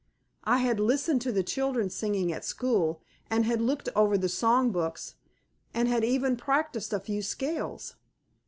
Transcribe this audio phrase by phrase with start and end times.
[0.45, 4.71] I had listened to the children singing at school, and had looked over the song
[4.71, 5.13] books,
[5.75, 7.97] and had even practised a few scales.